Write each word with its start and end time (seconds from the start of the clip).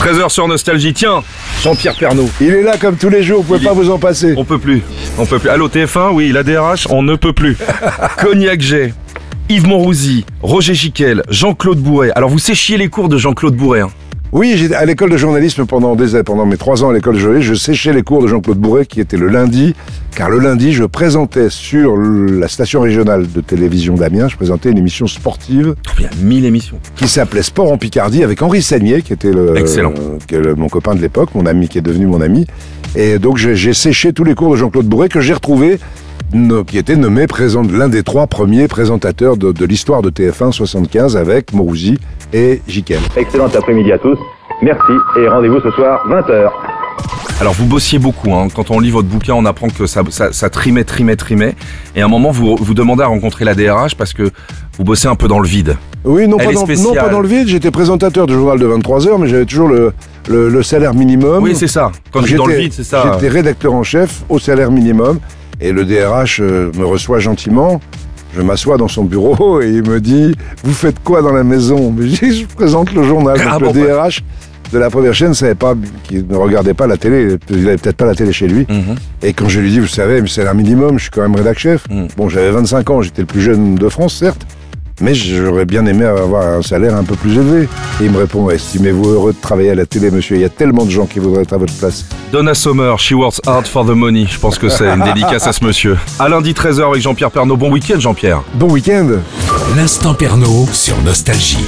13h 0.00 0.30
sur 0.30 0.48
Nostalgie. 0.48 0.92
Tiens, 0.94 1.22
Jean-Pierre 1.62 1.94
Pernaud. 1.94 2.28
Il 2.40 2.48
est 2.48 2.62
là 2.62 2.76
comme 2.78 2.96
tous 2.96 3.10
les 3.10 3.22
jours, 3.22 3.38
vous 3.42 3.48
pouvez 3.48 3.58
Il 3.60 3.64
pas 3.66 3.72
est- 3.72 3.74
vous 3.74 3.90
en 3.90 3.98
passer. 3.98 4.34
On 4.36 4.44
peut 4.44 4.58
plus. 4.58 4.82
On 5.18 5.26
peut 5.26 5.38
plus. 5.38 5.48
Allô 5.50 5.68
TF1, 5.68 6.12
oui, 6.12 6.32
la 6.32 6.42
DRH, 6.42 6.86
on 6.90 7.02
ne 7.02 7.16
peut 7.16 7.32
plus. 7.34 7.56
Cognac 8.18 8.60
J, 8.60 8.92
Yves 9.48 9.66
Monrouzy, 9.66 10.24
Roger 10.42 10.74
Giquel, 10.74 11.22
Jean-Claude 11.28 11.78
Bourret. 11.78 12.10
Alors 12.16 12.30
vous 12.30 12.38
séchiez 12.38 12.76
les 12.78 12.88
cours 12.88 13.08
de 13.08 13.18
Jean-Claude 13.18 13.54
Bourret. 13.54 13.80
hein. 13.80 13.90
Oui, 14.32 14.54
j'ai 14.56 14.72
à 14.74 14.84
l'école 14.84 15.10
de 15.10 15.16
journalisme 15.16 15.66
pendant 15.66 15.96
des 15.96 16.22
pendant 16.22 16.46
mes 16.46 16.56
trois 16.56 16.84
ans 16.84 16.90
à 16.90 16.92
l'école 16.92 17.14
de 17.14 17.18
journalisme, 17.18 17.48
je 17.48 17.54
séchais 17.54 17.92
les 17.92 18.02
cours 18.02 18.22
de 18.22 18.28
Jean-Claude 18.28 18.58
Bourret 18.58 18.86
qui 18.86 19.00
était 19.00 19.16
le 19.16 19.26
lundi, 19.26 19.74
car 20.14 20.30
le 20.30 20.38
lundi 20.38 20.72
je 20.72 20.84
présentais 20.84 21.50
sur 21.50 21.96
la 21.96 22.46
station 22.46 22.80
régionale 22.80 23.26
de 23.30 23.40
télévision 23.40 23.94
d'Amiens, 23.96 24.28
je 24.28 24.36
présentais 24.36 24.70
une 24.70 24.78
émission 24.78 25.08
sportive 25.08 25.74
Oh, 25.76 25.90
Il 25.98 26.02
y 26.04 26.06
a 26.06 26.10
1000 26.22 26.44
émissions. 26.44 26.78
qui 26.94 27.08
s'appelait 27.08 27.42
Sport 27.42 27.72
en 27.72 27.76
Picardie 27.76 28.22
avec 28.22 28.40
Henri 28.40 28.62
Sagnier 28.62 29.02
qui 29.02 29.12
était 29.12 29.32
le, 29.32 29.56
Excellent. 29.58 29.94
euh, 29.98 30.18
qui 30.28 30.36
est 30.36 30.40
le- 30.40 30.54
mon 30.54 30.68
copain 30.68 30.94
de 30.94 31.00
l'époque, 31.00 31.30
mon 31.34 31.46
ami 31.46 31.66
qui 31.68 31.78
est 31.78 31.82
devenu 31.82 32.06
mon 32.06 32.20
ami. 32.20 32.46
Et 32.94 33.18
donc 33.18 33.36
j'ai 33.36 33.72
séché 33.74 34.12
tous 34.12 34.24
les 34.24 34.34
cours 34.36 34.52
de 34.52 34.56
Jean-Claude 34.56 34.86
Bourret 34.86 35.08
que 35.08 35.20
j'ai 35.20 35.32
retrouvé 35.34 35.70
no- 35.72 35.76
qui 36.66 36.78
était 36.78 36.96
nommé 36.96 37.26
présent, 37.26 37.62
l'un 37.62 37.88
des 37.88 38.02
trois 38.02 38.26
premiers 38.26 38.68
présentateurs 38.68 39.36
de, 39.36 39.52
de 39.52 39.64
l'histoire 39.64 40.02
de 40.02 40.10
TF1 40.10 40.52
75 40.52 41.16
avec 41.16 41.52
Mourouzi 41.52 41.98
et 42.32 42.62
Jiquel. 42.68 43.00
Excellent 43.16 43.48
après-midi 43.48 43.90
à 43.92 43.98
tous. 43.98 44.18
Merci 44.62 44.92
et 45.18 45.28
rendez-vous 45.28 45.60
ce 45.60 45.70
soir 45.72 46.06
20h. 46.08 46.50
Alors 47.40 47.54
vous 47.54 47.64
bossiez 47.64 47.98
beaucoup. 47.98 48.34
hein. 48.34 48.48
Quand 48.54 48.70
on 48.70 48.78
lit 48.78 48.90
votre 48.90 49.08
bouquin, 49.08 49.32
on 49.34 49.46
apprend 49.46 49.68
que 49.68 49.86
ça, 49.86 50.02
ça, 50.10 50.32
ça 50.32 50.50
trimait, 50.50 50.84
trimait, 50.84 51.16
trimait. 51.16 51.54
Et 51.96 52.02
à 52.02 52.04
un 52.04 52.08
moment, 52.08 52.30
vous 52.30 52.56
vous 52.56 52.74
demandez 52.74 53.02
à 53.02 53.06
rencontrer 53.06 53.44
la 53.46 53.54
DRH 53.54 53.94
parce 53.96 54.12
que 54.12 54.30
vous 54.76 54.84
bossez 54.84 55.08
un 55.08 55.14
peu 55.16 55.26
dans 55.26 55.40
le 55.40 55.48
vide. 55.48 55.76
Oui, 56.04 56.28
non 56.28 56.36
pas, 56.36 56.52
dans, 56.52 56.66
non 56.66 56.94
pas 56.94 57.08
dans 57.08 57.20
le 57.20 57.28
vide, 57.28 57.48
j'étais 57.48 57.70
présentateur 57.70 58.26
du 58.26 58.34
journal 58.34 58.58
de 58.58 58.66
23 58.66 59.08
heures, 59.08 59.18
mais 59.18 59.26
j'avais 59.28 59.44
toujours 59.46 59.68
le, 59.68 59.92
le, 60.28 60.48
le 60.48 60.62
salaire 60.62 60.94
minimum. 60.94 61.42
Oui, 61.42 61.54
c'est 61.56 61.66
ça. 61.66 61.90
Quand 62.12 62.20
je 62.22 62.26
dis 62.28 62.34
dans 62.34 62.46
le 62.46 62.52
J'étais- 62.52 62.62
vide, 62.64 62.72
c'est 62.74 62.84
ça. 62.84 63.12
J'étais 63.14 63.28
rédacteur 63.28 63.74
en 63.74 63.82
chef 63.82 64.22
au 64.28 64.38
salaire 64.38 64.70
minimum, 64.70 65.18
et 65.60 65.72
le 65.72 65.84
DRH 65.84 66.40
euh, 66.40 66.70
me 66.76 66.84
reçoit 66.84 67.18
gentiment. 67.18 67.80
Je 68.36 68.42
m'assois 68.42 68.76
dans 68.76 68.88
son 68.88 69.04
bureau 69.04 69.60
et 69.62 69.70
il 69.70 69.88
me 69.88 70.00
dit 70.00 70.34
Vous 70.64 70.72
faites 70.72 71.02
quoi 71.02 71.22
dans 71.22 71.32
la 71.32 71.44
maison? 71.44 71.94
Je 72.00 72.46
présente 72.46 72.92
le 72.92 73.02
journal. 73.02 73.38
Ah 73.46 73.58
le 73.58 73.66
bon, 73.66 73.72
bah. 73.72 73.80
DRH 73.80 74.22
de 74.72 74.78
la 74.78 74.90
première 74.90 75.14
chaîne 75.14 75.34
savait 75.34 75.54
pas, 75.54 75.74
qui 76.04 76.22
ne 76.22 76.36
regardait 76.36 76.74
pas 76.74 76.86
la 76.86 76.96
télé, 76.96 77.36
il 77.50 77.66
avait 77.66 77.76
peut-être 77.76 77.96
pas 77.96 78.06
la 78.06 78.14
télé 78.14 78.32
chez 78.32 78.46
lui. 78.46 78.66
Mhm. 78.68 78.94
Et 79.22 79.32
quand 79.32 79.48
je 79.48 79.60
lui 79.60 79.70
dis, 79.70 79.80
vous 79.80 79.88
savez, 79.88 80.22
mais 80.22 80.28
c'est 80.28 80.46
un 80.46 80.54
minimum, 80.54 80.98
je 80.98 81.02
suis 81.02 81.10
quand 81.10 81.22
même 81.22 81.34
rédac 81.34 81.58
chef. 81.58 81.88
Mm. 81.90 82.06
Bon, 82.16 82.28
j'avais 82.28 82.50
25 82.50 82.90
ans, 82.90 83.02
j'étais 83.02 83.22
le 83.22 83.26
plus 83.26 83.40
jeune 83.40 83.74
de 83.74 83.88
France, 83.88 84.14
certes, 84.14 84.46
mais 85.00 85.14
j'aurais 85.14 85.64
bien 85.64 85.84
aimé 85.86 86.04
avoir 86.04 86.46
un 86.46 86.62
salaire 86.62 86.96
un 86.96 87.04
peu 87.04 87.14
plus 87.16 87.32
élevé. 87.32 87.68
Et 88.00 88.04
il 88.04 88.10
me 88.10 88.18
répond, 88.18 88.50
estimez-vous 88.50 89.08
heureux 89.10 89.32
de 89.32 89.40
travailler 89.40 89.70
à 89.70 89.74
la 89.74 89.86
télé, 89.86 90.10
monsieur? 90.10 90.36
Il 90.36 90.42
y 90.42 90.44
a 90.44 90.48
tellement 90.48 90.84
de 90.84 90.90
gens 90.90 91.06
qui 91.06 91.18
voudraient 91.18 91.42
être 91.42 91.52
à 91.52 91.58
votre 91.58 91.74
place. 91.74 92.04
Donna 92.32 92.54
Sommer, 92.54 92.94
She 92.98 93.12
Works 93.12 93.40
Hard 93.46 93.66
for 93.66 93.84
the 93.84 93.90
Money. 93.90 94.26
Je 94.30 94.38
pense 94.38 94.58
que 94.58 94.68
c'est 94.68 94.86
une 94.86 95.02
dédicace 95.04 95.46
à 95.46 95.52
ce 95.52 95.64
monsieur. 95.64 95.96
À 96.18 96.28
lundi 96.28 96.52
13h 96.52 96.88
avec 96.90 97.02
Jean-Pierre 97.02 97.30
Pernaud. 97.30 97.56
Bon 97.56 97.70
week-end, 97.72 97.98
Jean-Pierre. 97.98 98.42
Bon 98.54 98.70
week-end 98.70 99.08
L'instant 99.76 100.14
Pernaud 100.14 100.66
sur 100.72 101.00
Nostalgie. 101.02 101.66